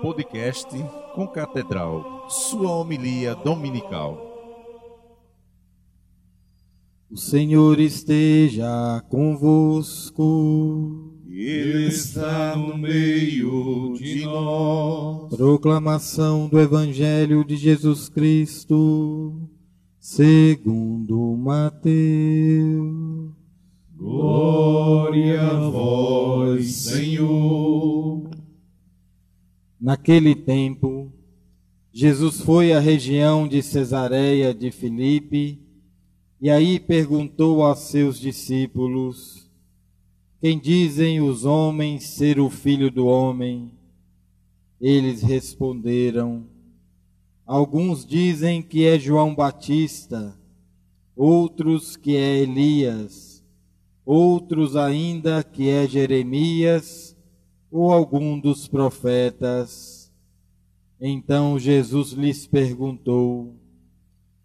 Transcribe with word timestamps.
Podcast 0.00 0.68
com 1.14 1.26
Catedral, 1.26 2.30
sua 2.30 2.76
homilia 2.76 3.34
dominical. 3.34 4.16
O 7.10 7.16
Senhor 7.18 7.78
esteja 7.78 9.04
convosco. 9.10 11.09
Ele 11.32 11.86
está 11.86 12.56
no 12.56 12.76
meio 12.76 13.94
de 13.96 14.24
nós. 14.24 15.32
Proclamação 15.36 16.48
do 16.48 16.58
Evangelho 16.58 17.44
de 17.44 17.56
Jesus 17.56 18.08
Cristo, 18.08 19.48
segundo 20.00 21.36
Mateus. 21.36 23.30
Glória 23.96 25.40
a 25.40 25.70
vós, 25.70 26.66
Senhor. 26.72 28.28
Naquele 29.80 30.34
tempo, 30.34 31.12
Jesus 31.92 32.40
foi 32.40 32.72
à 32.72 32.80
região 32.80 33.46
de 33.46 33.62
Cesareia 33.62 34.52
de 34.52 34.72
Filipe 34.72 35.62
e 36.40 36.50
aí 36.50 36.80
perguntou 36.80 37.62
aos 37.62 37.78
seus 37.80 38.18
discípulos: 38.18 39.39
Quem 40.40 40.58
dizem 40.58 41.20
os 41.20 41.44
homens 41.44 42.04
ser 42.04 42.40
o 42.40 42.48
filho 42.48 42.90
do 42.90 43.04
homem? 43.04 43.70
Eles 44.80 45.20
responderam: 45.20 46.46
Alguns 47.44 48.06
dizem 48.06 48.62
que 48.62 48.86
é 48.86 48.98
João 48.98 49.34
Batista, 49.34 50.34
outros 51.14 51.94
que 51.94 52.16
é 52.16 52.38
Elias, 52.38 53.44
outros 54.02 54.76
ainda 54.76 55.44
que 55.44 55.68
é 55.68 55.86
Jeremias 55.86 57.14
ou 57.70 57.92
algum 57.92 58.40
dos 58.40 58.66
profetas. 58.66 60.10
Então 60.98 61.58
Jesus 61.58 62.12
lhes 62.12 62.46
perguntou: 62.46 63.54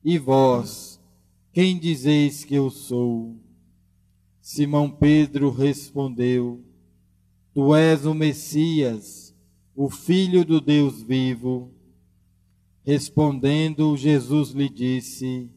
E 0.03 0.17
vós, 0.17 0.99
quem 1.53 1.79
dizeis 1.79 2.43
que 2.43 2.55
eu 2.55 2.69
sou? 2.69 3.44
Simão 4.47 4.91
Pedro 4.91 5.49
respondeu: 5.49 6.63
Tu 7.51 7.75
és 7.75 8.05
o 8.05 8.13
Messias, 8.13 9.35
o 9.75 9.89
Filho 9.89 10.45
do 10.45 10.61
Deus 10.61 11.01
vivo. 11.01 11.71
Respondendo, 12.83 13.97
Jesus 13.97 14.51
lhe 14.51 14.69
disse: 14.69 15.49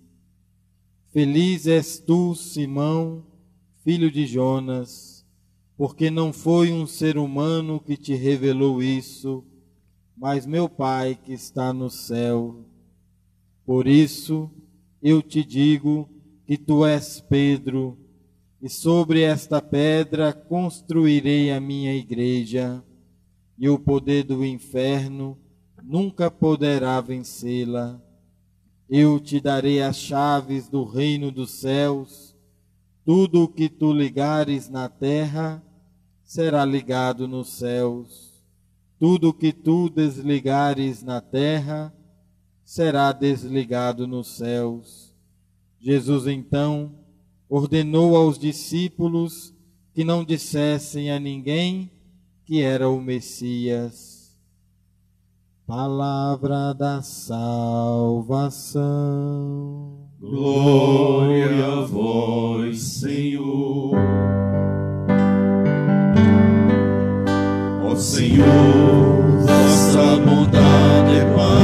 Feliz 1.12 1.67
és 1.67 1.98
tu, 1.98 2.34
Simão, 2.34 3.27
filho 3.84 4.11
de 4.11 4.25
Jonas 4.27 5.19
porque 5.77 6.11
não 6.11 6.33
foi 6.33 6.73
um 6.73 6.86
ser 6.86 7.19
humano 7.19 7.78
que 7.78 7.97
te 7.97 8.12
revelou 8.12 8.83
isso, 8.83 9.45
mas 10.17 10.45
meu 10.45 10.69
Pai 10.69 11.14
que 11.14 11.33
está 11.33 11.73
no 11.73 11.89
céu. 11.89 12.64
Por 13.64 13.86
isso 13.86 14.50
eu 15.00 15.23
te 15.23 15.45
digo 15.45 16.08
que 16.45 16.56
tu 16.56 16.84
és 16.84 17.20
Pedro, 17.20 18.08
e 18.61 18.69
sobre 18.69 19.23
esta 19.23 19.62
pedra 19.62 20.33
construirei 20.33 21.53
a 21.53 21.61
minha 21.61 21.95
igreja, 21.95 22.83
e 23.56 23.69
o 23.69 23.78
poder 23.78 24.25
do 24.25 24.45
inferno 24.45 25.39
nunca 25.83 26.31
poderá 26.31 27.01
vencê-la. 27.01 28.01
Eu 28.89 29.20
te 29.20 29.41
darei 29.41 29.83
as 29.83 29.97
chaves 29.97 30.69
do 30.69 30.84
reino 30.84 31.31
dos 31.31 31.51
céus. 31.51 32.36
Tudo 33.05 33.45
o 33.45 33.48
que 33.48 33.68
tu 33.68 33.92
ligares 33.92 34.68
na 34.68 34.89
terra 34.89 35.63
será 36.24 36.64
ligado 36.64 37.27
nos 37.27 37.48
céus. 37.48 38.42
Tudo 38.98 39.35
que 39.35 39.52
tu 39.52 39.89
desligares 39.89 41.02
na 41.02 41.20
terra 41.20 41.92
será 42.64 43.13
desligado 43.13 44.07
nos 44.07 44.36
céus. 44.36 45.14
Jesus 45.80 46.27
então 46.27 46.95
ordenou 47.48 48.17
aos 48.17 48.39
discípulos 48.39 49.55
que 49.95 50.05
não 50.05 50.25
dissessem 50.25 51.11
a 51.11 51.19
ninguém 51.19 51.91
que 52.45 52.63
era 52.63 52.89
o 52.89 53.01
Messias. 53.01 54.36
Palavra 55.67 56.73
da 56.73 57.03
salvação. 57.03 58.79
Glória 60.19 61.67
a 61.67 61.81
vós, 61.83 62.81
Senhor. 62.81 63.97
Senhor, 67.98 68.47
vossa 69.41 70.20
bondade 70.20 71.17
é 71.17 71.25
para 71.35 71.58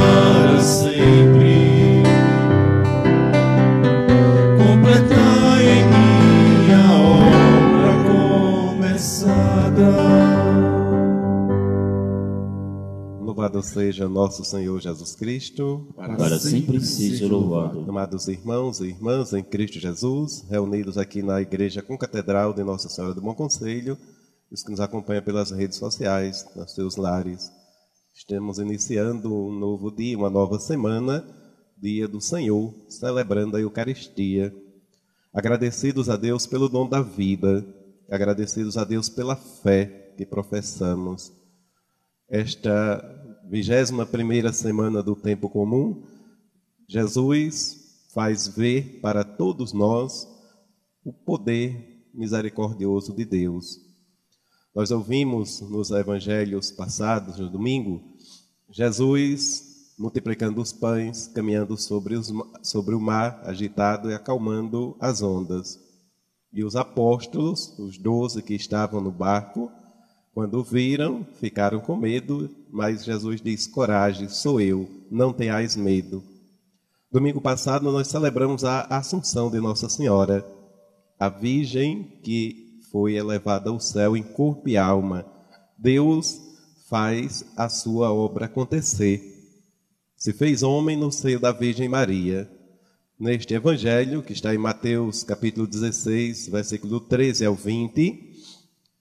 Louvado 13.45 13.61
seja 13.61 14.09
nosso 14.09 14.43
Senhor 14.43 14.81
Jesus 14.81 15.13
Cristo. 15.13 15.87
Para, 15.95 16.15
para 16.15 16.39
sempre 16.39 16.81
seja 16.81 17.27
louvado. 17.27 17.85
Amados 17.87 18.27
irmãos 18.27 18.79
e 18.79 18.87
irmãs 18.87 19.33
em 19.33 19.43
Cristo 19.43 19.79
Jesus, 19.79 20.43
reunidos 20.49 20.97
aqui 20.97 21.21
na 21.21 21.39
Igreja 21.39 21.83
Concatedral 21.83 22.55
de 22.55 22.63
Nossa 22.63 22.89
Senhora 22.89 23.13
do 23.13 23.21
Bom 23.21 23.35
Conselho, 23.35 23.95
os 24.51 24.63
que 24.63 24.71
nos 24.71 24.79
acompanham 24.79 25.21
pelas 25.21 25.51
redes 25.51 25.77
sociais, 25.77 26.43
nos 26.55 26.73
seus 26.73 26.95
lares. 26.95 27.51
Estamos 28.15 28.57
iniciando 28.57 29.31
um 29.31 29.51
novo 29.51 29.91
dia, 29.91 30.17
uma 30.17 30.31
nova 30.31 30.57
semana, 30.57 31.23
dia 31.77 32.07
do 32.07 32.19
Senhor, 32.19 32.73
celebrando 32.89 33.57
a 33.57 33.61
Eucaristia. 33.61 34.51
Agradecidos 35.31 36.09
a 36.09 36.17
Deus 36.17 36.47
pelo 36.47 36.67
dom 36.67 36.89
da 36.89 37.03
vida, 37.03 37.63
agradecidos 38.09 38.75
a 38.75 38.83
Deus 38.83 39.07
pela 39.07 39.35
fé 39.35 40.15
que 40.17 40.25
professamos. 40.25 41.31
Esta 42.27 43.23
vigésima 43.49 44.05
primeira 44.05 44.51
semana 44.51 45.01
do 45.03 45.15
tempo 45.15 45.49
comum, 45.49 46.03
Jesus 46.87 48.07
faz 48.13 48.47
ver 48.47 48.99
para 49.01 49.23
todos 49.23 49.73
nós 49.73 50.27
o 51.03 51.13
poder 51.13 52.09
misericordioso 52.13 53.13
de 53.13 53.25
Deus. 53.25 53.79
Nós 54.73 54.91
ouvimos 54.91 55.61
nos 55.61 55.91
evangelhos 55.91 56.71
passados, 56.71 57.37
no 57.37 57.49
domingo, 57.49 58.01
Jesus 58.69 59.75
multiplicando 59.97 60.61
os 60.61 60.73
pães, 60.73 61.27
caminhando 61.27 61.77
sobre, 61.77 62.15
os, 62.15 62.31
sobre 62.61 62.95
o 62.95 62.99
mar 62.99 63.41
agitado 63.45 64.09
e 64.09 64.13
acalmando 64.13 64.95
as 64.99 65.21
ondas. 65.21 65.79
E 66.51 66.63
os 66.63 66.75
apóstolos, 66.75 67.77
os 67.79 67.97
doze 67.97 68.41
que 68.41 68.53
estavam 68.53 69.01
no 69.01 69.11
barco, 69.11 69.71
quando 70.35 70.61
viram, 70.61 71.25
ficaram 71.39 71.79
com 71.79 71.95
medo, 71.95 72.53
mas 72.69 73.05
Jesus 73.05 73.39
diz: 73.39 73.65
Coragem, 73.65 74.27
sou 74.27 74.59
eu, 74.59 74.85
não 75.09 75.31
tenhais 75.31 75.77
medo. 75.77 76.21
Domingo 77.09 77.39
passado 77.39 77.89
nós 77.89 78.09
celebramos 78.09 78.65
a 78.65 78.81
Assunção 78.81 79.49
de 79.49 79.61
Nossa 79.61 79.87
Senhora, 79.87 80.45
a 81.17 81.29
Virgem 81.29 82.19
que 82.21 82.81
foi 82.91 83.15
elevada 83.15 83.69
ao 83.69 83.79
céu 83.79 84.17
em 84.17 84.23
corpo 84.23 84.67
e 84.67 84.75
alma. 84.75 85.25
Deus 85.79 86.37
faz 86.89 87.45
a 87.55 87.69
sua 87.69 88.11
obra 88.11 88.47
acontecer. 88.47 89.21
Se 90.17 90.33
fez 90.33 90.63
homem 90.63 90.97
no 90.97 91.13
seio 91.13 91.39
da 91.39 91.53
Virgem 91.53 91.87
Maria. 91.87 92.51
Neste 93.17 93.53
evangelho, 93.53 94.21
que 94.21 94.33
está 94.33 94.53
em 94.53 94.57
Mateus 94.57 95.23
capítulo 95.23 95.65
16, 95.65 96.49
versículo 96.49 96.99
13 96.99 97.45
ao 97.45 97.55
20, 97.55 98.34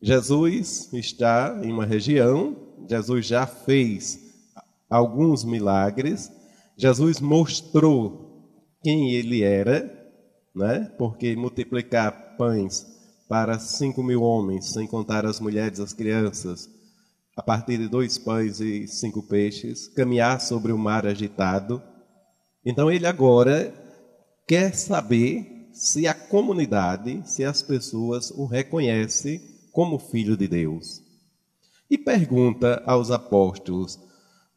Jesus 0.04 0.92
está 0.92 1.58
em 1.64 1.72
uma 1.72 1.86
região, 1.86 2.54
Jesus 2.86 3.24
já 3.24 3.46
fez 3.46 4.20
alguns 4.90 5.44
milagres, 5.44 6.30
Jesus 6.76 7.20
mostrou 7.20 8.52
quem 8.82 9.12
ele 9.12 9.42
era, 9.42 9.90
né? 10.54 10.92
porque 10.98 11.34
multiplicar 11.34 12.36
pães 12.36 12.84
para 13.30 13.58
cinco 13.58 14.02
mil 14.02 14.20
homens, 14.20 14.74
sem 14.74 14.86
contar 14.86 15.24
as 15.24 15.40
mulheres 15.40 15.78
e 15.78 15.82
as 15.82 15.94
crianças, 15.94 16.68
a 17.34 17.42
partir 17.42 17.78
de 17.78 17.88
dois 17.88 18.18
pães 18.18 18.60
e 18.60 18.86
cinco 18.86 19.22
peixes, 19.22 19.88
caminhar 19.88 20.38
sobre 20.38 20.70
o 20.70 20.76
mar 20.76 21.06
agitado. 21.06 21.82
Então 22.62 22.90
ele 22.90 23.06
agora 23.06 23.72
quer 24.46 24.74
saber 24.74 25.70
se 25.72 26.06
a 26.06 26.12
comunidade, 26.12 27.22
se 27.24 27.42
as 27.42 27.62
pessoas 27.62 28.30
o 28.32 28.44
reconhecem 28.44 29.53
como 29.74 29.98
filho 29.98 30.36
de 30.36 30.46
Deus. 30.46 31.02
E 31.90 31.98
pergunta 31.98 32.82
aos 32.86 33.10
apóstolos: 33.10 33.98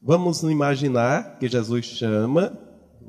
Vamos 0.01 0.43
imaginar 0.43 1.39
que 1.39 1.49
Jesus 1.49 1.85
chama 1.85 2.57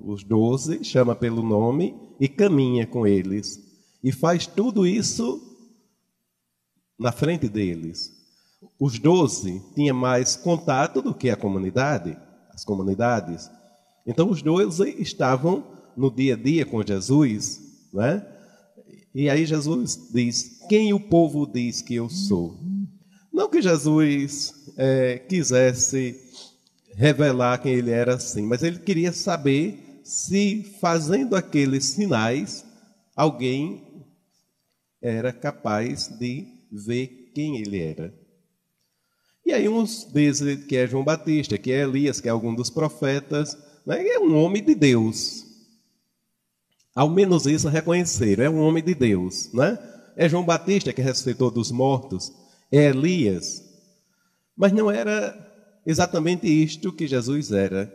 os 0.03 0.25
doze, 0.25 0.83
chama 0.83 1.15
pelo 1.15 1.43
nome 1.43 1.95
e 2.19 2.27
caminha 2.27 2.87
com 2.87 3.07
eles. 3.07 3.63
E 4.03 4.11
faz 4.11 4.47
tudo 4.47 4.87
isso 4.87 5.41
na 6.99 7.13
frente 7.13 7.49
deles. 7.49 8.17
Os 8.81 8.99
doze 8.99 9.63
tinham 9.75 9.97
mais 9.97 10.35
contato 10.35 11.03
do 11.03 11.15
que 11.15 11.29
a 11.31 11.37
comunidade, 11.37 12.17
as 12.51 12.65
comunidades. 12.65 13.51
Então 14.07 14.31
os 14.31 14.41
doze 14.41 14.97
estavam 14.99 15.63
no 15.97 16.11
dia 16.11 16.35
a 16.35 16.37
dia 16.37 16.65
com 16.65 16.83
Jesus, 16.83 17.61
né? 17.93 18.27
E 19.15 19.29
aí 19.29 19.45
Jesus 19.47 20.09
diz: 20.13 20.61
Quem 20.69 20.93
o 20.93 21.01
povo 21.01 21.47
diz 21.47 21.83
que 21.83 21.95
eu 21.95 22.09
sou? 22.09 22.59
Não 23.33 23.49
que 23.49 23.63
Jesus 23.63 24.55
é, 24.77 25.19
quisesse 25.19 26.21
revelar 26.95 27.59
quem 27.59 27.75
ele 27.75 27.91
era 27.91 28.15
assim, 28.15 28.43
mas 28.43 28.63
ele 28.63 28.81
queria 28.81 29.13
saber 29.13 30.01
se 30.03 30.65
fazendo 30.81 31.37
aqueles 31.37 31.85
sinais 31.85 32.65
alguém 33.15 34.05
era 35.01 35.33
capaz 35.33 36.09
de 36.19 36.47
ver 36.73 37.31
quem 37.35 37.59
ele 37.59 37.81
era. 37.81 38.15
E 39.45 39.53
aí 39.53 39.69
uns 39.69 40.07
dizem 40.13 40.57
que 40.59 40.77
é 40.77 40.87
João 40.87 41.05
Batista, 41.05 41.57
que 41.57 41.73
é 41.73 41.83
Elias, 41.83 42.21
que 42.21 42.29
é 42.29 42.31
algum 42.31 42.55
dos 42.55 42.69
profetas, 42.69 43.57
né? 43.87 44.07
é 44.07 44.19
um 44.19 44.37
homem 44.37 44.63
de 44.63 44.75
Deus. 44.75 45.48
Ao 46.99 47.09
menos 47.09 47.47
isso 47.47 47.69
reconheceram, 47.69 48.43
é 48.43 48.51
um 48.51 48.59
homem 48.59 48.83
de 48.83 48.93
Deus. 48.93 49.53
Né? 49.55 49.79
É 50.17 50.29
João 50.29 50.45
Batista 50.45 50.93
que 50.93 51.01
ressuscitou 51.01 51.49
dos 51.49 51.71
mortos, 51.71 52.33
é 52.73 52.87
Elias. 52.87 53.63
Mas 54.57 54.73
não 54.73 54.91
era 54.91 55.33
exatamente 55.87 56.49
isto 56.49 56.93
que 56.93 57.07
Jesus 57.07 57.53
era. 57.53 57.89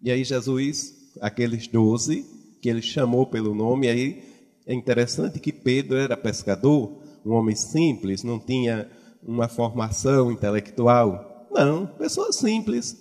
E 0.00 0.10
aí 0.10 0.24
Jesus, 0.24 0.94
aqueles 1.20 1.68
doze, 1.68 2.24
que 2.62 2.70
ele 2.70 2.80
chamou 2.80 3.26
pelo 3.26 3.54
nome, 3.54 3.88
aí 3.88 4.24
é 4.66 4.72
interessante 4.72 5.38
que 5.38 5.52
Pedro 5.52 5.98
era 5.98 6.16
pescador, 6.16 7.02
um 7.26 7.32
homem 7.32 7.54
simples, 7.54 8.22
não 8.22 8.38
tinha 8.38 8.90
uma 9.22 9.48
formação 9.48 10.32
intelectual. 10.32 11.46
Não, 11.52 11.86
pessoa 11.86 12.32
simples. 12.32 12.96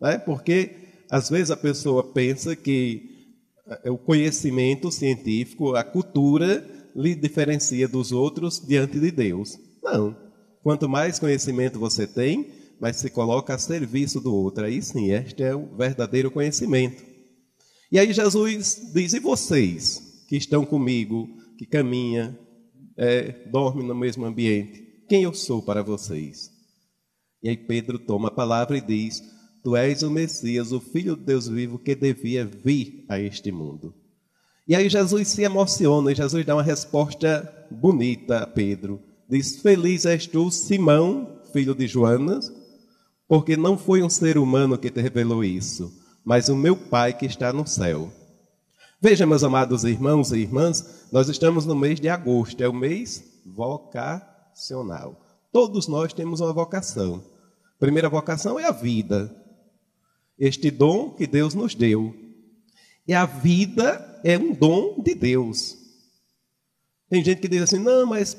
Né? 0.00 0.16
Porque 0.16 0.76
às 1.10 1.28
vezes 1.28 1.50
a 1.50 1.56
pessoa 1.56 2.04
pensa 2.04 2.54
que 2.54 3.17
o 3.86 3.98
conhecimento 3.98 4.90
científico, 4.90 5.74
a 5.74 5.84
cultura, 5.84 6.66
lhe 6.94 7.14
diferencia 7.14 7.86
dos 7.86 8.12
outros 8.12 8.60
diante 8.66 8.98
de 8.98 9.10
Deus. 9.10 9.58
Não. 9.82 10.16
Quanto 10.62 10.88
mais 10.88 11.18
conhecimento 11.18 11.78
você 11.78 12.06
tem, 12.06 12.50
mais 12.80 12.96
se 12.96 13.10
coloca 13.10 13.54
a 13.54 13.58
serviço 13.58 14.20
do 14.20 14.34
outro. 14.34 14.64
Aí 14.64 14.82
sim, 14.82 15.10
este 15.10 15.42
é 15.42 15.54
o 15.54 15.76
verdadeiro 15.76 16.30
conhecimento. 16.30 17.02
E 17.90 17.98
aí 17.98 18.12
Jesus 18.12 18.90
diz: 18.92 19.12
E 19.14 19.20
vocês 19.20 20.24
que 20.28 20.36
estão 20.36 20.64
comigo, 20.64 21.28
que 21.56 21.66
caminham, 21.66 22.36
é, 22.96 23.48
dormem 23.50 23.86
no 23.86 23.94
mesmo 23.94 24.24
ambiente, 24.24 25.04
quem 25.08 25.22
eu 25.22 25.32
sou 25.32 25.62
para 25.62 25.82
vocês? 25.82 26.50
E 27.42 27.48
aí 27.48 27.56
Pedro 27.56 27.98
toma 27.98 28.28
a 28.28 28.34
palavra 28.34 28.76
e 28.76 28.80
diz: 28.80 29.22
Tu 29.62 29.76
és 29.76 30.02
o 30.02 30.10
Messias, 30.10 30.72
o 30.72 30.80
Filho 30.80 31.16
de 31.16 31.24
Deus 31.24 31.48
vivo 31.48 31.78
que 31.78 31.94
devia 31.94 32.44
vir 32.44 33.04
a 33.08 33.18
este 33.18 33.50
mundo. 33.50 33.94
E 34.66 34.74
aí 34.74 34.88
Jesus 34.88 35.28
se 35.28 35.42
emociona 35.42 36.12
e 36.12 36.14
Jesus 36.14 36.44
dá 36.44 36.54
uma 36.54 36.62
resposta 36.62 37.66
bonita 37.70 38.38
a 38.38 38.46
Pedro. 38.46 39.00
Diz: 39.28 39.60
Feliz 39.60 40.04
és 40.06 40.26
tu, 40.26 40.50
Simão, 40.50 41.40
filho 41.52 41.74
de 41.74 41.86
Joanas, 41.86 42.52
porque 43.26 43.56
não 43.56 43.76
foi 43.76 44.02
um 44.02 44.10
ser 44.10 44.38
humano 44.38 44.78
que 44.78 44.90
te 44.90 45.00
revelou 45.00 45.42
isso, 45.42 45.92
mas 46.24 46.48
o 46.48 46.56
meu 46.56 46.76
Pai 46.76 47.16
que 47.16 47.26
está 47.26 47.52
no 47.52 47.66
céu. 47.66 48.12
Veja, 49.00 49.26
meus 49.26 49.44
amados 49.44 49.84
irmãos 49.84 50.32
e 50.32 50.38
irmãs, 50.38 51.06
nós 51.12 51.28
estamos 51.28 51.64
no 51.64 51.74
mês 51.74 52.00
de 52.00 52.08
agosto, 52.08 52.60
é 52.60 52.68
o 52.68 52.72
mês 52.72 53.22
vocacional. 53.46 55.20
Todos 55.52 55.88
nós 55.88 56.12
temos 56.12 56.40
uma 56.40 56.52
vocação. 56.52 57.22
Primeira 57.78 58.08
vocação 58.08 58.58
é 58.58 58.64
a 58.64 58.72
vida. 58.72 59.34
Este 60.38 60.70
dom 60.70 61.10
que 61.10 61.26
Deus 61.26 61.54
nos 61.54 61.74
deu. 61.74 62.14
E 63.06 63.14
a 63.14 63.24
vida 63.24 64.20
é 64.22 64.38
um 64.38 64.52
dom 64.52 65.02
de 65.02 65.14
Deus. 65.14 65.76
Tem 67.08 67.24
gente 67.24 67.40
que 67.40 67.48
diz 67.48 67.62
assim: 67.62 67.78
não, 67.78 68.06
mas 68.06 68.36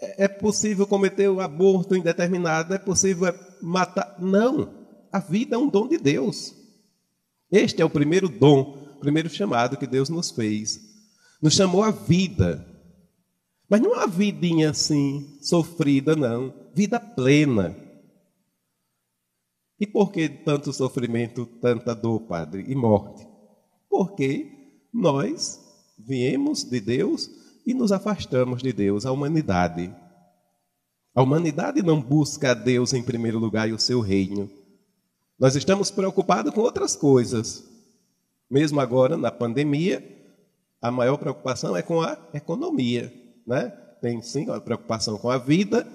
é, 0.00 0.24
é 0.24 0.28
possível 0.28 0.86
cometer 0.86 1.28
o 1.28 1.36
um 1.36 1.40
aborto 1.40 1.96
indeterminado, 1.96 2.74
é 2.74 2.78
possível 2.78 3.34
matar. 3.60 4.16
Não, 4.20 4.72
a 5.10 5.18
vida 5.18 5.56
é 5.56 5.58
um 5.58 5.68
dom 5.68 5.88
de 5.88 5.98
Deus. 5.98 6.54
Este 7.50 7.80
é 7.80 7.84
o 7.84 7.90
primeiro 7.90 8.28
dom, 8.28 8.94
o 8.96 9.00
primeiro 9.00 9.28
chamado 9.28 9.76
que 9.76 9.86
Deus 9.86 10.08
nos 10.08 10.30
fez. 10.30 10.80
Nos 11.40 11.54
chamou 11.54 11.82
a 11.82 11.90
vida. 11.90 12.66
Mas 13.68 13.80
não 13.80 13.92
uma 13.92 14.06
vidinha 14.06 14.70
assim, 14.70 15.38
sofrida, 15.40 16.14
não. 16.14 16.52
Vida 16.74 17.00
plena. 17.00 17.76
E 19.78 19.86
por 19.86 20.12
que 20.12 20.28
tanto 20.28 20.72
sofrimento, 20.72 21.46
tanta 21.60 21.94
dor, 21.94 22.20
Padre, 22.20 22.64
e 22.68 22.74
morte? 22.74 23.26
Porque 23.88 24.50
nós 24.92 25.60
viemos 25.98 26.62
de 26.62 26.80
Deus 26.80 27.30
e 27.66 27.74
nos 27.74 27.92
afastamos 27.92 28.62
de 28.62 28.72
Deus, 28.72 29.04
a 29.04 29.12
humanidade. 29.12 29.94
A 31.14 31.22
humanidade 31.22 31.82
não 31.82 32.00
busca 32.00 32.50
a 32.50 32.54
Deus 32.54 32.92
em 32.92 33.02
primeiro 33.02 33.38
lugar 33.38 33.68
e 33.68 33.72
o 33.72 33.78
seu 33.78 34.00
reino. 34.00 34.50
Nós 35.38 35.56
estamos 35.56 35.90
preocupados 35.90 36.52
com 36.52 36.60
outras 36.60 36.94
coisas. 36.94 37.64
Mesmo 38.50 38.80
agora, 38.80 39.16
na 39.16 39.32
pandemia, 39.32 40.02
a 40.80 40.90
maior 40.90 41.16
preocupação 41.16 41.76
é 41.76 41.82
com 41.82 42.00
a 42.00 42.16
economia. 42.32 43.12
Né? 43.46 43.68
Tem 44.00 44.22
sim 44.22 44.48
a 44.50 44.60
preocupação 44.60 45.16
com 45.18 45.30
a 45.30 45.38
vida, 45.38 45.86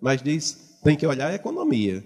mas 0.00 0.22
diz 0.22 0.78
tem 0.82 0.96
que 0.96 1.06
olhar 1.06 1.28
a 1.30 1.34
economia. 1.34 2.04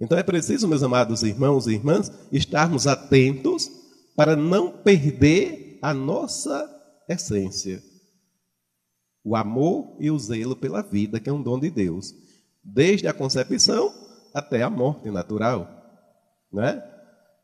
Então 0.00 0.18
é 0.18 0.22
preciso, 0.22 0.66
meus 0.66 0.82
amados 0.82 1.22
irmãos 1.22 1.66
e 1.66 1.74
irmãs, 1.74 2.10
estarmos 2.32 2.86
atentos 2.86 3.70
para 4.16 4.34
não 4.34 4.70
perder 4.70 5.78
a 5.82 5.92
nossa 5.92 6.68
essência 7.08 7.82
o 9.24 9.36
amor 9.36 9.96
e 10.00 10.10
o 10.10 10.18
zelo 10.18 10.56
pela 10.56 10.82
vida, 10.82 11.20
que 11.20 11.28
é 11.28 11.32
um 11.32 11.42
dom 11.42 11.58
de 11.58 11.70
Deus, 11.70 12.14
desde 12.62 13.06
a 13.06 13.12
concepção 13.12 13.92
até 14.34 14.62
a 14.62 14.70
morte 14.70 15.10
natural. 15.10 15.68
Né? 16.52 16.82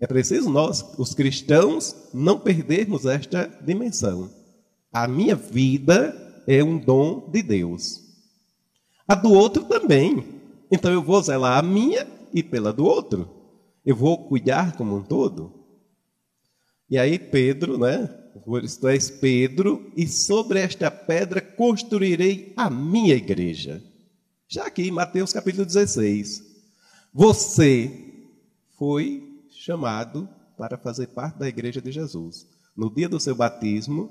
É 0.00 0.06
preciso 0.06 0.50
nós, 0.50 0.82
os 0.98 1.14
cristãos, 1.14 1.94
não 2.12 2.38
perdermos 2.38 3.06
esta 3.06 3.46
dimensão. 3.64 4.30
A 4.92 5.06
minha 5.06 5.34
vida 5.34 6.42
é 6.46 6.62
um 6.62 6.78
dom 6.78 7.30
de 7.30 7.42
Deus. 7.42 8.00
A 9.06 9.14
do 9.14 9.32
outro 9.32 9.64
também. 9.64 10.24
Então 10.70 10.92
eu 10.92 11.02
vou 11.02 11.22
zelar 11.22 11.58
a 11.58 11.62
minha 11.62 12.06
e 12.36 12.42
pela 12.42 12.70
do 12.70 12.84
outro. 12.84 13.34
Eu 13.82 13.96
vou 13.96 14.28
cuidar 14.28 14.76
como 14.76 14.94
um 14.94 15.02
todo. 15.02 15.54
E 16.90 16.98
aí 16.98 17.18
Pedro, 17.18 17.78
né, 17.78 18.06
tu 18.78 18.88
és 18.88 19.08
Pedro, 19.08 19.90
e 19.96 20.06
sobre 20.06 20.58
esta 20.60 20.90
pedra 20.90 21.40
construirei 21.40 22.52
a 22.54 22.68
minha 22.68 23.14
igreja. 23.14 23.82
Já 24.46 24.66
aqui 24.66 24.82
em 24.82 24.90
Mateus 24.90 25.32
capítulo 25.32 25.64
16. 25.64 26.44
Você 27.14 27.90
foi 28.76 29.42
chamado 29.48 30.28
para 30.58 30.76
fazer 30.76 31.06
parte 31.06 31.38
da 31.38 31.48
igreja 31.48 31.80
de 31.80 31.90
Jesus. 31.90 32.46
No 32.76 32.94
dia 32.94 33.08
do 33.08 33.18
seu 33.18 33.34
batismo, 33.34 34.10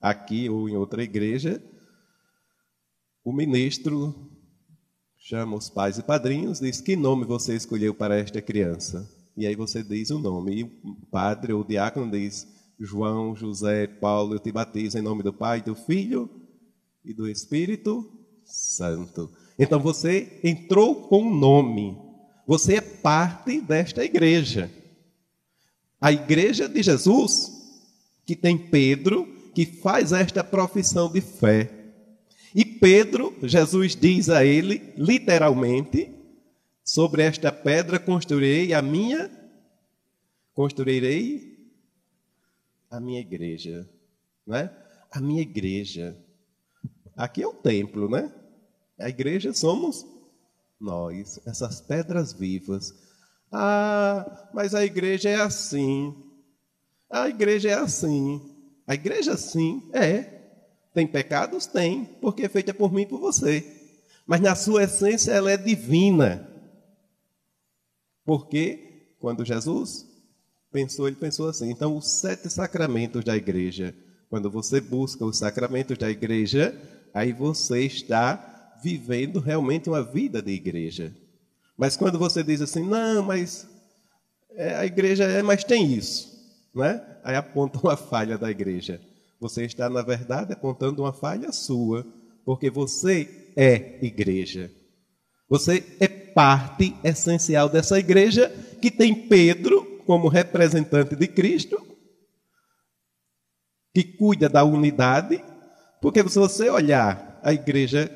aqui 0.00 0.48
ou 0.48 0.66
em 0.66 0.76
outra 0.76 1.04
igreja, 1.04 1.62
o 3.22 3.32
ministro 3.32 4.14
chama 5.28 5.56
os 5.56 5.68
pais 5.68 5.98
e 5.98 6.02
padrinhos, 6.04 6.60
diz: 6.60 6.80
Que 6.80 6.94
nome 6.94 7.24
você 7.24 7.56
escolheu 7.56 7.92
para 7.92 8.16
esta 8.16 8.40
criança? 8.40 9.10
E 9.36 9.44
aí 9.44 9.56
você 9.56 9.82
diz 9.82 10.10
o 10.10 10.20
nome. 10.20 10.60
E 10.60 10.62
o 10.62 10.94
padre 11.10 11.52
ou 11.52 11.64
diácono 11.64 12.10
diz: 12.10 12.46
João, 12.78 13.34
José, 13.34 13.88
Paulo, 13.88 14.34
eu 14.34 14.38
te 14.38 14.52
batizo 14.52 14.96
em 14.96 15.02
nome 15.02 15.24
do 15.24 15.32
Pai, 15.32 15.60
do 15.60 15.74
Filho 15.74 16.30
e 17.04 17.12
do 17.12 17.28
Espírito 17.28 18.08
Santo. 18.44 19.28
Então 19.58 19.80
você 19.80 20.40
entrou 20.44 21.08
com 21.08 21.22
um 21.24 21.34
nome. 21.34 21.98
Você 22.46 22.76
é 22.76 22.80
parte 22.80 23.60
desta 23.60 24.04
igreja. 24.04 24.70
A 26.00 26.12
igreja 26.12 26.68
de 26.68 26.80
Jesus, 26.80 27.50
que 28.24 28.36
tem 28.36 28.56
Pedro, 28.56 29.26
que 29.52 29.66
faz 29.66 30.12
esta 30.12 30.44
profissão 30.44 31.10
de 31.10 31.20
fé. 31.20 31.75
E 32.56 32.64
Pedro, 32.64 33.36
Jesus 33.42 33.94
diz 33.94 34.30
a 34.30 34.42
ele, 34.42 34.94
literalmente, 34.96 36.10
sobre 36.82 37.20
esta 37.20 37.52
pedra 37.52 37.98
construirei 37.98 38.72
a 38.72 38.80
minha, 38.80 39.30
construirei 40.54 41.70
a 42.90 42.98
minha 42.98 43.20
igreja, 43.20 43.86
né? 44.46 44.74
A 45.12 45.20
minha 45.20 45.42
igreja. 45.42 46.16
Aqui 47.14 47.42
é 47.42 47.46
o 47.46 47.52
templo, 47.52 48.08
né? 48.08 48.32
A 48.98 49.10
igreja 49.10 49.52
somos 49.52 50.06
nós, 50.80 51.38
essas 51.46 51.82
pedras 51.82 52.32
vivas. 52.32 52.94
Ah, 53.52 54.48
mas 54.54 54.74
a 54.74 54.82
igreja 54.82 55.28
é 55.28 55.36
assim. 55.36 56.16
A 57.10 57.28
igreja 57.28 57.68
é 57.68 57.74
assim. 57.74 58.40
A 58.86 58.94
igreja 58.94 59.36
sim, 59.36 59.90
é. 59.92 60.35
Tem 60.96 61.06
pecados? 61.06 61.66
Tem, 61.66 62.06
porque 62.22 62.44
é 62.44 62.48
feita 62.48 62.72
por 62.72 62.90
mim 62.90 63.02
e 63.02 63.06
por 63.06 63.20
você. 63.20 63.62
Mas 64.26 64.40
na 64.40 64.54
sua 64.54 64.84
essência 64.84 65.30
ela 65.30 65.52
é 65.52 65.56
divina. 65.58 66.48
Porque 68.24 69.12
quando 69.20 69.44
Jesus 69.44 70.06
pensou, 70.72 71.06
ele 71.06 71.16
pensou 71.16 71.50
assim. 71.50 71.70
Então, 71.70 71.94
os 71.98 72.10
sete 72.10 72.48
sacramentos 72.48 73.22
da 73.22 73.36
igreja, 73.36 73.94
quando 74.30 74.50
você 74.50 74.80
busca 74.80 75.22
os 75.22 75.36
sacramentos 75.36 75.98
da 75.98 76.08
igreja, 76.08 76.74
aí 77.12 77.30
você 77.30 77.82
está 77.82 78.78
vivendo 78.82 79.38
realmente 79.38 79.90
uma 79.90 80.02
vida 80.02 80.40
de 80.40 80.52
igreja. 80.52 81.14
Mas 81.76 81.94
quando 81.94 82.18
você 82.18 82.42
diz 82.42 82.62
assim, 82.62 82.82
não, 82.82 83.22
mas 83.22 83.68
é, 84.52 84.76
a 84.76 84.86
igreja 84.86 85.24
é, 85.24 85.42
mas 85.42 85.62
tem 85.62 85.92
isso, 85.92 86.26
né? 86.74 87.04
Aí 87.22 87.36
aponta 87.36 87.78
uma 87.80 87.98
falha 87.98 88.38
da 88.38 88.50
igreja. 88.50 88.98
Você 89.40 89.64
está, 89.64 89.88
na 89.88 90.02
verdade, 90.02 90.52
apontando 90.52 91.02
uma 91.02 91.12
falha 91.12 91.52
sua, 91.52 92.06
porque 92.44 92.70
você 92.70 93.52
é 93.56 94.04
igreja. 94.04 94.70
Você 95.48 95.84
é 96.00 96.08
parte 96.08 96.94
essencial 97.04 97.68
dessa 97.68 97.98
igreja 97.98 98.48
que 98.80 98.90
tem 98.90 99.28
Pedro 99.28 100.02
como 100.06 100.28
representante 100.28 101.16
de 101.16 101.26
Cristo, 101.26 101.80
que 103.94 104.04
cuida 104.04 104.48
da 104.48 104.64
unidade, 104.64 105.42
porque 106.00 106.26
se 106.28 106.38
você 106.38 106.68
olhar 106.68 107.40
a 107.42 107.52
igreja 107.52 108.10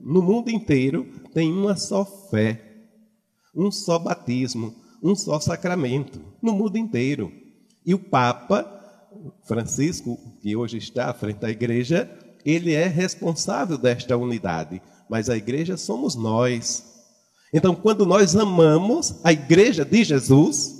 no 0.00 0.22
mundo 0.22 0.50
inteiro, 0.50 1.04
tem 1.32 1.52
uma 1.52 1.76
só 1.76 2.04
fé, 2.04 2.60
um 3.54 3.70
só 3.70 3.98
batismo, 3.98 4.74
um 5.02 5.14
só 5.14 5.38
sacramento, 5.40 6.20
no 6.42 6.52
mundo 6.52 6.76
inteiro. 6.76 7.32
E 7.84 7.94
o 7.94 7.98
Papa 7.98 8.75
Francisco, 9.46 10.18
que 10.40 10.56
hoje 10.56 10.78
está 10.78 11.10
à 11.10 11.14
frente 11.14 11.38
da 11.38 11.50
igreja, 11.50 12.10
ele 12.44 12.72
é 12.72 12.86
responsável 12.86 13.76
desta 13.76 14.16
unidade, 14.16 14.80
mas 15.08 15.28
a 15.28 15.36
igreja 15.36 15.76
somos 15.76 16.14
nós. 16.14 16.84
Então, 17.52 17.74
quando 17.74 18.06
nós 18.06 18.36
amamos 18.36 19.20
a 19.24 19.32
igreja 19.32 19.84
de 19.84 20.04
Jesus, 20.04 20.74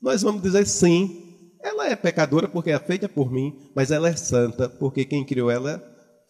nós 0.00 0.22
vamos 0.22 0.42
dizer 0.42 0.66
sim, 0.66 1.22
ela 1.62 1.88
é 1.88 1.94
pecadora 1.94 2.48
porque 2.48 2.70
é 2.70 2.78
feita 2.78 3.08
por 3.08 3.30
mim, 3.30 3.70
mas 3.74 3.90
ela 3.90 4.08
é 4.08 4.16
santa 4.16 4.68
porque 4.68 5.04
quem 5.04 5.24
criou 5.24 5.50
ela 5.50 5.82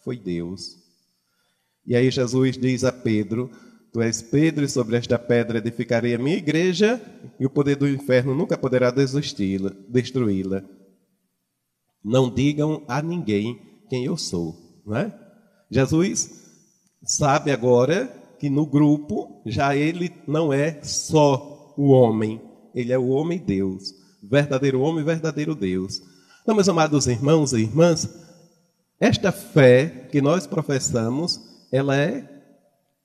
foi 0.04 0.18
Deus. 0.18 0.76
E 1.86 1.96
aí 1.96 2.10
Jesus 2.10 2.56
diz 2.56 2.84
a 2.84 2.92
Pedro: 2.92 3.50
Tu 3.92 4.00
és 4.00 4.22
Pedro, 4.22 4.64
e 4.64 4.68
sobre 4.68 4.96
esta 4.96 5.18
pedra 5.18 5.58
edificarei 5.58 6.14
a 6.14 6.18
minha 6.18 6.36
igreja, 6.36 7.00
e 7.38 7.44
o 7.44 7.50
poder 7.50 7.76
do 7.76 7.88
inferno 7.88 8.34
nunca 8.34 8.56
poderá 8.56 8.90
destruí-la. 8.90 10.62
Não 12.04 12.32
digam 12.32 12.82
a 12.88 13.00
ninguém 13.00 13.60
quem 13.88 14.04
eu 14.04 14.16
sou. 14.16 14.56
Não 14.86 14.96
é? 14.96 15.18
Jesus 15.70 16.30
sabe 17.04 17.50
agora 17.50 18.06
que 18.38 18.50
no 18.50 18.66
grupo 18.66 19.42
já 19.46 19.76
ele 19.76 20.12
não 20.26 20.52
é 20.52 20.82
só 20.82 21.74
o 21.76 21.90
homem, 21.90 22.40
ele 22.74 22.92
é 22.92 22.98
o 22.98 23.08
homem 23.08 23.38
Deus, 23.38 23.94
verdadeiro 24.22 24.80
homem, 24.80 25.04
verdadeiro 25.04 25.54
Deus. 25.54 26.02
Então, 26.42 26.54
meus 26.54 26.68
amados 26.68 27.06
irmãos 27.06 27.52
e 27.52 27.60
irmãs, 27.60 28.08
esta 28.98 29.30
fé 29.32 30.08
que 30.10 30.20
nós 30.20 30.46
professamos, 30.46 31.40
ela 31.72 31.96
é 31.96 32.28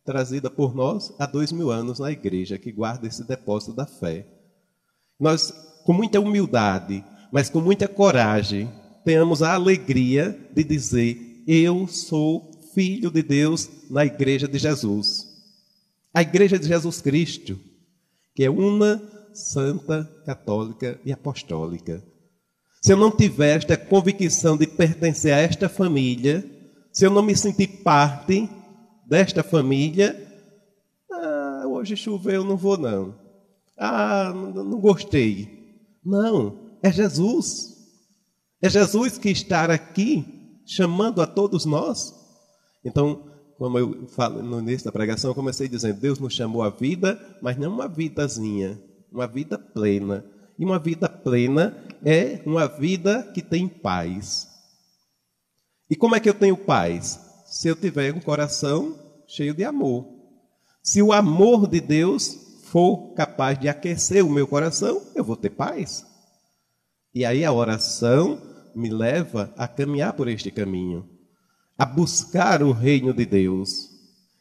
trazida 0.03 0.49
por 0.49 0.73
nós 0.73 1.13
há 1.19 1.25
dois 1.25 1.51
mil 1.51 1.69
anos 1.69 1.99
na 1.99 2.11
igreja, 2.11 2.57
que 2.57 2.71
guarda 2.71 3.07
esse 3.07 3.27
depósito 3.27 3.73
da 3.73 3.85
fé. 3.85 4.25
Nós, 5.19 5.51
com 5.83 5.93
muita 5.93 6.19
humildade, 6.19 7.03
mas 7.31 7.49
com 7.49 7.59
muita 7.59 7.87
coragem, 7.87 8.71
tenhamos 9.07 9.41
a 9.41 9.53
alegria 9.53 10.37
de 10.53 10.65
dizer: 10.65 11.41
Eu 11.47 11.87
sou 11.87 12.51
filho 12.73 13.09
de 13.09 13.23
Deus 13.23 13.69
na 13.89 14.05
igreja 14.05 14.49
de 14.49 14.57
Jesus. 14.57 15.25
A 16.13 16.21
igreja 16.21 16.59
de 16.59 16.67
Jesus 16.67 16.99
Cristo, 16.99 17.57
que 18.35 18.43
é 18.43 18.49
uma, 18.49 19.01
santa, 19.33 20.03
católica 20.25 20.99
e 21.05 21.13
apostólica. 21.13 22.03
Se 22.81 22.91
eu 22.91 22.97
não 22.97 23.09
tiver 23.09 23.55
esta 23.55 23.77
convicção 23.77 24.57
de 24.57 24.67
pertencer 24.67 25.31
a 25.31 25.37
esta 25.37 25.69
família, 25.69 26.43
se 26.91 27.05
eu 27.05 27.09
não 27.09 27.23
me 27.23 27.33
sentir 27.33 27.81
parte 27.83 28.49
desta 29.07 29.41
família, 29.41 30.21
ah, 31.09 31.63
hoje 31.65 31.95
choveu, 31.95 32.43
não 32.43 32.57
vou 32.57 32.77
não. 32.77 33.15
Ah, 33.77 34.33
não 34.33 34.81
gostei. 34.81 35.47
Não, 36.03 36.59
é 36.83 36.91
Jesus. 36.91 37.76
É 38.61 38.69
Jesus 38.69 39.17
que 39.17 39.29
está 39.29 39.65
aqui 39.65 40.25
chamando 40.65 41.21
a 41.21 41.27
todos 41.27 41.65
nós 41.65 42.17
então, 42.87 43.21
como 43.57 43.77
eu 43.77 44.07
falo 44.07 44.41
no 44.41 44.59
início 44.59 44.85
da 44.85 44.93
pregação, 44.93 45.31
eu 45.31 45.35
comecei 45.35 45.67
dizendo: 45.67 45.99
Deus 45.99 46.19
nos 46.19 46.33
chamou 46.33 46.63
a 46.63 46.69
vida, 46.69 47.19
mas 47.41 47.57
não 47.57 47.73
uma 47.73 47.87
vidazinha, 47.87 48.81
uma 49.11 49.27
vida 49.27 49.59
plena. 49.59 50.25
E 50.57 50.65
uma 50.65 50.79
vida 50.79 51.07
plena 51.09 51.77
é 52.03 52.41
uma 52.45 52.65
vida 52.65 53.29
que 53.33 53.41
tem 53.41 53.67
paz. 53.67 54.47
E 55.89 55.95
como 55.95 56.15
é 56.15 56.19
que 56.19 56.29
eu 56.29 56.33
tenho 56.33 56.57
paz? 56.57 57.19
Se 57.45 57.67
eu 57.67 57.75
tiver 57.75 58.13
um 58.13 58.21
coração 58.21 58.97
cheio 59.27 59.53
de 59.53 59.63
amor. 59.65 60.07
Se 60.81 61.01
o 61.01 61.11
amor 61.11 61.67
de 61.67 61.81
Deus 61.81 62.37
for 62.63 63.13
capaz 63.13 63.59
de 63.59 63.67
aquecer 63.67 64.25
o 64.25 64.29
meu 64.29 64.47
coração, 64.47 65.01
eu 65.13 65.23
vou 65.23 65.35
ter 65.35 65.49
paz. 65.49 66.05
E 67.17 67.25
aí 67.25 67.43
a 67.43 67.51
oração 67.51 68.39
me 68.75 68.91
leva 68.91 69.51
a 69.57 69.67
caminhar 69.67 70.13
por 70.13 70.27
este 70.27 70.51
caminho 70.51 71.03
a 71.75 71.83
buscar 71.83 72.61
o 72.61 72.71
reino 72.71 73.11
de 73.11 73.25
Deus. 73.25 73.89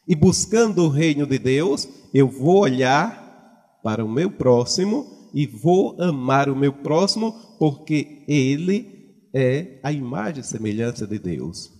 E 0.07 0.13
buscando 0.13 0.83
o 0.83 0.87
reino 0.87 1.25
de 1.25 1.39
Deus, 1.39 1.89
eu 2.13 2.27
vou 2.27 2.59
olhar 2.59 3.79
para 3.83 4.05
o 4.05 4.07
meu 4.07 4.29
próximo 4.29 5.07
e 5.33 5.47
vou 5.47 5.99
amar 5.99 6.49
o 6.49 6.55
meu 6.55 6.71
próximo, 6.71 7.33
porque 7.57 8.23
ele 8.27 9.25
é 9.33 9.79
a 9.81 9.91
imagem 9.91 10.41
e 10.41 10.45
semelhança 10.45 11.07
de 11.07 11.17
Deus. 11.17 11.71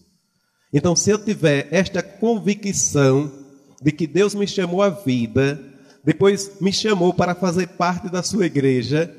Então, 0.73 0.95
se 0.95 1.11
eu 1.11 1.23
tiver 1.23 1.67
esta 1.69 2.01
convicção 2.01 3.31
de 3.79 3.91
que 3.91 4.07
Deus 4.07 4.33
me 4.33 4.47
chamou 4.47 4.81
à 4.81 4.89
vida, 4.89 5.63
depois 6.03 6.59
me 6.59 6.73
chamou 6.73 7.13
para 7.13 7.35
fazer 7.35 7.67
parte 7.67 8.09
da 8.09 8.23
sua 8.23 8.47
igreja, 8.47 9.15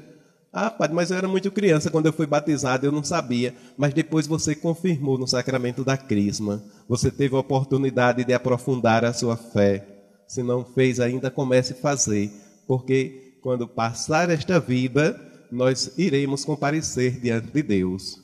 ah, 0.66 0.70
padre, 0.70 0.94
mas 0.94 1.10
eu 1.10 1.16
era 1.16 1.28
muito 1.28 1.50
criança 1.50 1.90
quando 1.90 2.06
eu 2.06 2.12
fui 2.12 2.26
batizado, 2.26 2.86
eu 2.86 2.92
não 2.92 3.04
sabia. 3.04 3.54
Mas 3.76 3.94
depois 3.94 4.26
você 4.26 4.54
confirmou 4.54 5.18
no 5.18 5.26
sacramento 5.26 5.84
da 5.84 5.96
crisma. 5.96 6.62
Você 6.88 7.10
teve 7.10 7.34
a 7.34 7.40
oportunidade 7.40 8.24
de 8.24 8.32
aprofundar 8.32 9.04
a 9.04 9.12
sua 9.12 9.36
fé. 9.36 9.86
Se 10.26 10.42
não 10.42 10.64
fez 10.64 11.00
ainda, 11.00 11.30
comece 11.30 11.72
a 11.72 11.76
fazer. 11.76 12.30
Porque 12.66 13.38
quando 13.42 13.66
passar 13.68 14.30
esta 14.30 14.58
vida, 14.60 15.18
nós 15.50 15.92
iremos 15.96 16.44
comparecer 16.44 17.20
diante 17.20 17.50
de 17.50 17.62
Deus. 17.62 18.16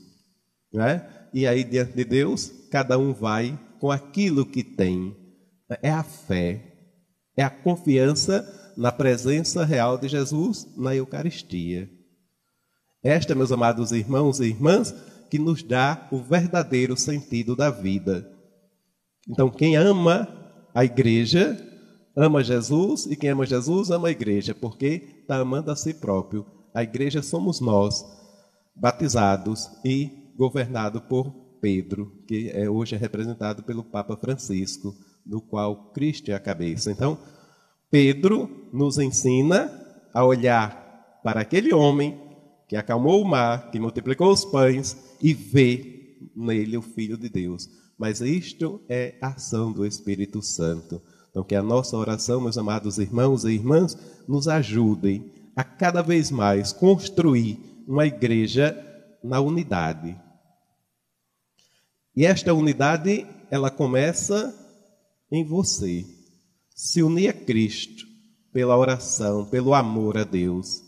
Né? 0.72 1.06
E 1.32 1.46
aí, 1.46 1.64
diante 1.64 1.94
de 1.94 2.04
Deus, 2.04 2.52
cada 2.70 2.98
um 2.98 3.12
vai 3.12 3.58
com 3.80 3.90
aquilo 3.90 4.44
que 4.44 4.62
tem. 4.62 5.16
É 5.82 5.90
a 5.90 6.02
fé, 6.02 6.74
é 7.36 7.42
a 7.42 7.50
confiança 7.50 8.46
na 8.76 8.92
presença 8.92 9.64
real 9.64 9.98
de 9.98 10.08
Jesus 10.08 10.66
na 10.76 10.94
Eucaristia. 10.94 11.88
Esta, 13.04 13.34
meus 13.34 13.52
amados 13.52 13.92
irmãos 13.92 14.40
e 14.40 14.46
irmãs, 14.46 14.94
que 15.28 15.38
nos 15.38 15.62
dá 15.62 16.08
o 16.10 16.22
verdadeiro 16.22 16.96
sentido 16.96 17.54
da 17.54 17.68
vida. 17.68 18.26
Então, 19.28 19.50
quem 19.50 19.76
ama 19.76 20.26
a 20.74 20.86
igreja, 20.86 21.54
ama 22.16 22.42
Jesus, 22.42 23.04
e 23.04 23.14
quem 23.14 23.28
ama 23.28 23.44
Jesus, 23.44 23.90
ama 23.90 24.08
a 24.08 24.10
igreja, 24.10 24.54
porque 24.54 25.18
está 25.20 25.36
amando 25.36 25.70
a 25.70 25.76
si 25.76 25.92
próprio. 25.92 26.46
A 26.72 26.82
igreja 26.82 27.22
somos 27.22 27.60
nós, 27.60 28.02
batizados 28.74 29.68
e 29.84 30.10
governados 30.34 31.02
por 31.02 31.30
Pedro, 31.60 32.10
que 32.26 32.48
é, 32.54 32.70
hoje 32.70 32.94
é 32.94 32.98
representado 32.98 33.62
pelo 33.62 33.84
Papa 33.84 34.16
Francisco, 34.16 34.94
do 35.26 35.42
qual 35.42 35.92
Cristo 35.92 36.30
é 36.30 36.34
a 36.34 36.40
cabeça. 36.40 36.90
Então, 36.90 37.18
Pedro 37.90 38.70
nos 38.72 38.96
ensina 38.96 39.70
a 40.14 40.24
olhar 40.24 41.20
para 41.22 41.42
aquele 41.42 41.74
homem 41.74 42.24
que 42.68 42.76
acalmou 42.76 43.22
o 43.22 43.24
mar, 43.24 43.70
que 43.70 43.78
multiplicou 43.78 44.32
os 44.32 44.44
pães 44.44 44.96
e 45.22 45.32
vê 45.32 46.18
nele 46.34 46.76
o 46.76 46.82
Filho 46.82 47.16
de 47.16 47.28
Deus. 47.28 47.68
Mas 47.98 48.20
isto 48.20 48.80
é 48.88 49.16
ação 49.20 49.72
do 49.72 49.86
Espírito 49.86 50.42
Santo. 50.42 51.00
Então, 51.30 51.44
que 51.44 51.54
a 51.54 51.62
nossa 51.62 51.96
oração, 51.96 52.40
meus 52.40 52.56
amados 52.58 52.98
irmãos 52.98 53.44
e 53.44 53.52
irmãs, 53.52 53.96
nos 54.26 54.48
ajudem 54.48 55.32
a 55.56 55.62
cada 55.62 56.02
vez 56.02 56.30
mais 56.30 56.72
construir 56.72 57.58
uma 57.86 58.06
igreja 58.06 58.76
na 59.22 59.40
unidade. 59.40 60.16
E 62.16 62.24
esta 62.24 62.54
unidade, 62.54 63.26
ela 63.50 63.70
começa 63.70 64.54
em 65.30 65.44
você. 65.44 66.04
Se 66.74 67.02
unir 67.02 67.28
a 67.28 67.32
Cristo, 67.32 68.04
pela 68.54 68.78
oração, 68.78 69.44
pelo 69.44 69.74
amor 69.74 70.16
a 70.16 70.22
Deus. 70.22 70.83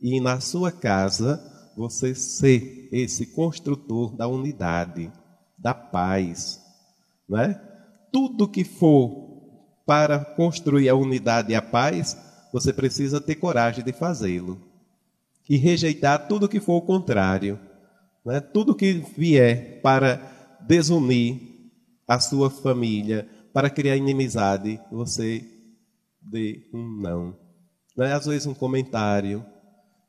E 0.00 0.20
na 0.20 0.40
sua 0.40 0.70
casa, 0.70 1.42
você 1.76 2.14
ser 2.14 2.88
esse 2.92 3.26
construtor 3.26 4.14
da 4.16 4.26
unidade, 4.28 5.12
da 5.56 5.74
paz. 5.74 6.60
Né? 7.28 7.60
Tudo 8.12 8.48
que 8.48 8.64
for 8.64 9.28
para 9.86 10.24
construir 10.24 10.88
a 10.88 10.94
unidade 10.94 11.52
e 11.52 11.54
a 11.54 11.62
paz, 11.62 12.16
você 12.52 12.72
precisa 12.72 13.20
ter 13.20 13.36
coragem 13.36 13.84
de 13.84 13.92
fazê-lo. 13.92 14.60
E 15.48 15.56
rejeitar 15.56 16.28
tudo 16.28 16.48
que 16.48 16.60
for 16.60 16.76
o 16.76 16.82
contrário. 16.82 17.58
Né? 18.24 18.40
Tudo 18.40 18.74
que 18.74 18.92
vier 19.16 19.80
para 19.80 20.20
desunir 20.66 21.40
a 22.06 22.20
sua 22.20 22.50
família, 22.50 23.28
para 23.52 23.70
criar 23.70 23.96
inimizade, 23.96 24.80
você 24.90 25.44
dê 26.20 26.68
um 26.72 27.00
não. 27.00 27.36
né? 27.96 28.12
Às 28.12 28.26
vezes 28.26 28.46
um 28.46 28.54
comentário 28.54 29.44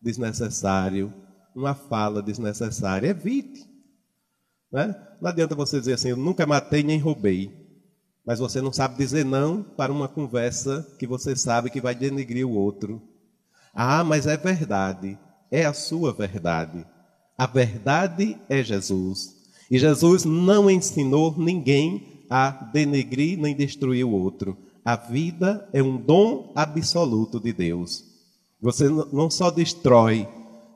desnecessário, 0.02 1.14
uma 1.56 1.76
fala 1.76 2.22
desnecessária, 2.22 3.10
evite. 3.10 3.68
Né? 4.72 4.96
Não 5.22 5.30
adianta 5.30 5.56
você 5.56 5.80
dizer 5.80 5.94
assim, 5.94 6.10
eu 6.10 6.18
nunca 6.18 6.46
matei 6.46 6.84
nem 6.84 7.00
roubei, 7.00 7.52
mas 8.26 8.40
você 8.40 8.62
não 8.62 8.72
sabe 8.72 8.98
dizer 8.98 9.26
não 9.26 9.64
para 9.64 9.92
uma 9.92 10.08
conversa 10.08 10.88
que 11.00 11.08
você 11.08 11.36
sabe 11.36 11.70
que 11.70 11.82
vai 11.82 11.96
denegrir 11.96 12.48
o 12.48 12.54
outro. 12.54 13.02
Ah, 13.74 14.04
mas 14.04 14.28
é 14.28 14.38
verdade, 14.38 15.18
é 15.50 15.66
a 15.66 15.74
sua 15.74 16.14
verdade. 16.14 16.86
A 17.38 17.48
verdade 17.48 18.38
é 18.50 18.64
Jesus. 18.64 19.36
E 19.72 19.80
Jesus 19.80 20.26
não 20.26 20.70
ensinou 20.70 21.36
ninguém 21.38 22.26
a 22.30 22.52
denegrir 22.52 23.40
nem 23.40 23.56
destruir 23.56 24.04
o 24.06 24.12
outro. 24.12 24.58
A 24.84 24.96
vida 24.96 25.68
é 25.74 25.82
um 25.82 25.98
dom 25.98 26.52
absoluto 26.56 27.40
de 27.40 27.54
Deus. 27.54 28.09
Você 28.62 28.90
não 28.90 29.30
só 29.30 29.50
destrói 29.50 30.28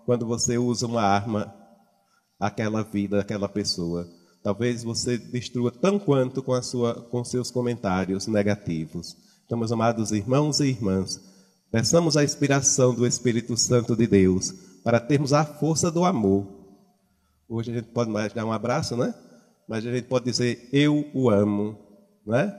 quando 0.06 0.25
você 0.25 0.58
usa 0.58 0.88
uma 0.88 1.02
arma 1.02 1.54
aquela 2.40 2.82
vida 2.82 3.18
daquela 3.18 3.50
pessoa. 3.50 4.08
Talvez 4.42 4.84
você 4.84 5.18
destrua 5.18 5.72
tão 5.72 6.00
quanto 6.00 6.42
com 6.42 6.54
a 6.54 6.62
sua 6.62 6.94
com 6.94 7.24
seus 7.24 7.52
comentários 7.52 8.28
negativos. 8.28 9.16
Então, 9.46 9.58
meus 9.58 9.72
amados 9.72 10.12
irmãos 10.12 10.60
e 10.60 10.68
irmãs, 10.68 11.20
peçamos 11.72 12.16
a 12.16 12.24
inspiração 12.24 12.94
do 12.94 13.06
Espírito 13.06 13.56
Santo 13.58 13.96
de 13.96 14.08
Deus 14.08 14.52
para 14.84 15.00
termos 15.00 15.34
a 15.34 15.44
força 15.44 15.92
do 15.92 16.06
amor. 16.06 16.48
Hoje 17.48 17.72
a 17.72 17.75
gente 17.75 17.90
pode 17.90 18.10
mais 18.10 18.34
dar 18.34 18.46
um 18.46 18.52
abraço, 18.52 18.96
né? 18.96 19.13
Mas 19.68 19.86
a 19.86 19.92
gente 19.92 20.08
pode 20.08 20.25
dizer 20.25 20.70
eu 20.72 21.10
o 21.13 21.30
amo, 21.30 21.78
né? 22.25 22.54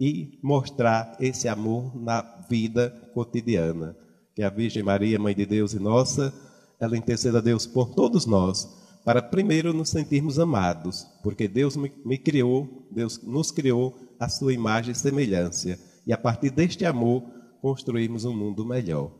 E 0.00 0.38
mostrar 0.42 1.16
esse 1.20 1.48
amor 1.48 1.96
na 1.96 2.22
vida 2.48 2.90
cotidiana. 3.14 3.96
Que 4.34 4.42
a 4.42 4.50
Virgem 4.50 4.82
Maria, 4.82 5.18
Mãe 5.18 5.34
de 5.34 5.46
Deus 5.46 5.74
e 5.74 5.78
nossa, 5.78 6.32
ela 6.80 6.96
interceda 6.96 7.38
a 7.38 7.40
Deus 7.40 7.66
por 7.66 7.94
todos 7.94 8.26
nós, 8.26 8.68
para 9.04 9.22
primeiro 9.22 9.72
nos 9.72 9.90
sentirmos 9.90 10.38
amados, 10.38 11.06
porque 11.22 11.46
Deus 11.46 11.76
me, 11.76 11.92
me 12.04 12.18
criou, 12.18 12.86
Deus 12.90 13.22
nos 13.22 13.50
criou 13.50 13.94
a 14.18 14.28
sua 14.28 14.52
imagem 14.52 14.92
e 14.92 14.94
semelhança, 14.94 15.78
e 16.06 16.12
a 16.12 16.18
partir 16.18 16.50
deste 16.50 16.84
amor 16.84 17.22
construímos 17.60 18.24
um 18.24 18.34
mundo 18.34 18.64
melhor. 18.64 19.10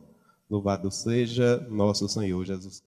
Louvado 0.48 0.90
seja 0.90 1.66
nosso 1.70 2.08
Senhor 2.08 2.44
Jesus. 2.44 2.82